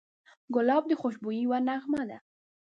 [0.55, 2.17] ګلاب د خوشبویۍ یوه نغمه ده.